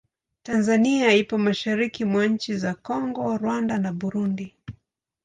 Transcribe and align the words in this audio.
Tanzania 0.43 1.13
ipo 1.15 1.37
mashariki 1.37 2.05
mwa 2.05 2.27
nchi 2.27 2.57
za 2.57 2.73
Kongo, 2.75 3.37
Rwanda 3.37 3.77
na 3.77 3.93
Burundi. 3.93 4.55